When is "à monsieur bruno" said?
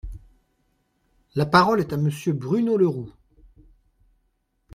1.93-2.75